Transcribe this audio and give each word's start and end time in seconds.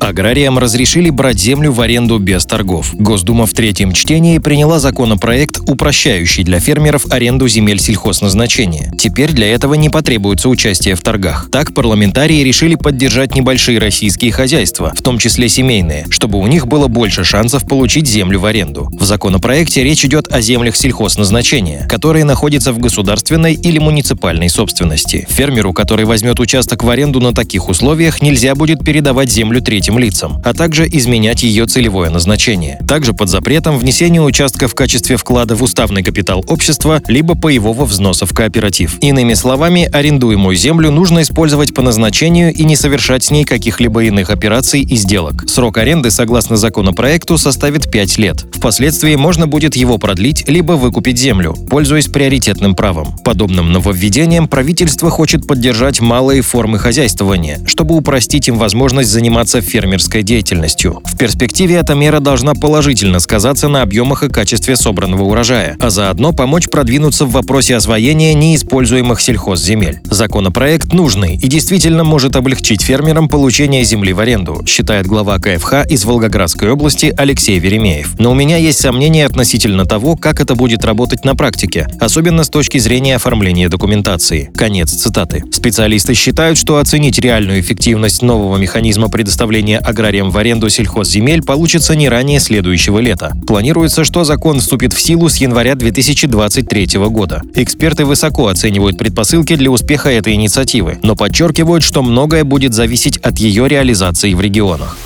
Аграриям 0.00 0.58
разрешили 0.58 1.10
брать 1.10 1.38
землю 1.38 1.72
в 1.72 1.80
аренду 1.80 2.18
без 2.18 2.46
торгов. 2.46 2.94
Госдума 2.94 3.46
в 3.46 3.52
третьем 3.52 3.92
чтении 3.92 4.38
приняла 4.38 4.78
законопроект, 4.78 5.58
упрощающий 5.68 6.44
для 6.44 6.60
фермеров 6.60 7.06
аренду 7.10 7.48
земель 7.48 7.80
сельхозназначения. 7.80 8.92
Теперь 8.98 9.32
для 9.32 9.48
этого 9.48 9.74
не 9.74 9.90
потребуется 9.90 10.48
участие 10.48 10.94
в 10.94 11.00
торгах. 11.00 11.48
Так 11.50 11.74
парламентарии 11.74 12.42
решили 12.42 12.74
поддержать 12.74 13.34
небольшие 13.34 13.78
российские 13.78 14.32
хозяйства, 14.32 14.92
в 14.96 15.02
том 15.02 15.18
числе 15.18 15.48
семейные, 15.48 16.06
чтобы 16.10 16.38
у 16.38 16.46
них 16.46 16.66
было 16.66 16.88
больше 16.88 17.24
шансов 17.24 17.66
получить 17.66 18.08
землю 18.08 18.40
в 18.40 18.46
аренду. 18.46 18.88
В 18.92 19.04
законопроекте 19.04 19.82
речь 19.84 20.04
идет 20.04 20.32
о 20.32 20.40
землях 20.40 20.76
сельхозназначения, 20.76 21.86
которые 21.88 22.24
находятся 22.24 22.72
в 22.72 22.78
государственной 22.78 23.54
или 23.54 23.78
муниципальной 23.78 24.48
собственности. 24.48 25.26
Фермеру, 25.28 25.72
который 25.72 26.04
возьмет 26.04 26.40
участок 26.40 26.84
в 26.84 26.88
аренду 26.88 27.20
на 27.20 27.34
таких 27.34 27.68
условиях, 27.68 28.22
нельзя 28.22 28.54
будет 28.54 28.84
передавать 28.84 29.30
землю 29.30 29.60
третьим 29.60 29.87
третьим 29.88 29.98
лицам, 29.98 30.42
а 30.44 30.52
также 30.52 30.86
изменять 30.86 31.42
ее 31.42 31.66
целевое 31.66 32.10
назначение. 32.10 32.78
Также 32.86 33.14
под 33.14 33.30
запретом 33.30 33.78
внесение 33.78 34.20
участка 34.20 34.68
в 34.68 34.74
качестве 34.74 35.16
вклада 35.16 35.56
в 35.56 35.62
уставный 35.62 36.02
капитал 36.02 36.44
общества 36.46 37.00
либо 37.08 37.34
паевого 37.34 37.86
взноса 37.86 38.26
в 38.26 38.34
кооператив. 38.34 38.98
Иными 39.00 39.32
словами, 39.34 39.88
арендуемую 39.90 40.56
землю 40.56 40.90
нужно 40.90 41.22
использовать 41.22 41.74
по 41.74 41.80
назначению 41.80 42.52
и 42.52 42.64
не 42.64 42.76
совершать 42.76 43.24
с 43.24 43.30
ней 43.30 43.44
каких-либо 43.44 44.04
иных 44.04 44.28
операций 44.30 44.82
и 44.82 44.96
сделок. 44.96 45.44
Срок 45.48 45.78
аренды, 45.78 46.10
согласно 46.10 46.56
законопроекту, 46.56 47.38
составит 47.38 47.90
5 47.90 48.18
лет. 48.18 48.44
Впоследствии 48.52 49.16
можно 49.16 49.46
будет 49.46 49.74
его 49.74 49.96
продлить, 49.96 50.46
либо 50.48 50.72
выкупить 50.72 51.18
землю, 51.18 51.54
пользуясь 51.70 52.08
приоритетным 52.08 52.74
правом. 52.74 53.16
Подобным 53.24 53.72
нововведением 53.72 54.48
правительство 54.48 55.10
хочет 55.10 55.46
поддержать 55.46 56.00
малые 56.00 56.42
формы 56.42 56.78
хозяйствования, 56.78 57.60
чтобы 57.66 57.96
упростить 57.96 58.48
им 58.48 58.58
возможность 58.58 59.08
заниматься 59.08 59.62
фермерством 59.62 59.77
фермерской 59.78 60.24
деятельностью. 60.24 61.00
В 61.04 61.16
перспективе 61.16 61.76
эта 61.76 61.94
мера 61.94 62.18
должна 62.18 62.54
положительно 62.54 63.20
сказаться 63.20 63.68
на 63.68 63.82
объемах 63.82 64.24
и 64.24 64.28
качестве 64.28 64.74
собранного 64.74 65.22
урожая, 65.22 65.76
а 65.78 65.88
заодно 65.88 66.32
помочь 66.32 66.68
продвинуться 66.68 67.26
в 67.26 67.30
вопросе 67.30 67.76
освоения 67.76 68.34
неиспользуемых 68.34 69.20
сельхозземель. 69.20 70.00
Законопроект 70.10 70.92
нужный 70.92 71.36
и 71.36 71.46
действительно 71.46 72.02
может 72.02 72.34
облегчить 72.34 72.82
фермерам 72.82 73.28
получение 73.28 73.84
земли 73.84 74.12
в 74.12 74.18
аренду, 74.18 74.64
считает 74.66 75.06
глава 75.06 75.38
КФХ 75.38 75.86
из 75.88 76.04
Волгоградской 76.04 76.72
области 76.72 77.14
Алексей 77.16 77.60
Веремеев. 77.60 78.18
Но 78.18 78.32
у 78.32 78.34
меня 78.34 78.56
есть 78.56 78.80
сомнения 78.80 79.26
относительно 79.26 79.84
того, 79.84 80.16
как 80.16 80.40
это 80.40 80.56
будет 80.56 80.84
работать 80.84 81.24
на 81.24 81.36
практике, 81.36 81.86
особенно 82.00 82.42
с 82.42 82.48
точки 82.48 82.78
зрения 82.78 83.14
оформления 83.14 83.68
документации. 83.68 84.50
Конец 84.56 84.90
цитаты. 84.90 85.44
Специалисты 85.52 86.14
считают, 86.14 86.58
что 86.58 86.78
оценить 86.78 87.20
реальную 87.20 87.60
эффективность 87.60 88.22
нового 88.22 88.56
механизма 88.56 89.08
предоставления 89.08 89.67
отдавания 89.76 89.78
аграриям 89.78 90.30
в 90.30 90.38
аренду 90.38 90.68
сельхозземель 90.68 91.42
получится 91.42 91.94
не 91.94 92.08
ранее 92.08 92.40
следующего 92.40 92.98
лета. 92.98 93.32
Планируется, 93.46 94.04
что 94.04 94.24
закон 94.24 94.60
вступит 94.60 94.92
в 94.92 95.00
силу 95.00 95.28
с 95.28 95.36
января 95.36 95.74
2023 95.74 96.98
года. 97.08 97.42
Эксперты 97.54 98.04
высоко 98.04 98.48
оценивают 98.48 98.98
предпосылки 98.98 99.56
для 99.56 99.70
успеха 99.70 100.10
этой 100.10 100.34
инициативы, 100.34 100.98
но 101.02 101.14
подчеркивают, 101.14 101.84
что 101.84 102.02
многое 102.02 102.44
будет 102.44 102.74
зависеть 102.74 103.18
от 103.18 103.38
ее 103.38 103.68
реализации 103.68 104.34
в 104.34 104.40
регионах. 104.40 104.96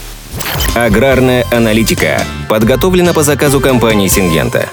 Аграрная 0.74 1.44
аналитика 1.50 2.22
подготовлена 2.48 3.12
по 3.12 3.22
заказу 3.22 3.60
компании 3.60 4.08
«Сингента». 4.08 4.68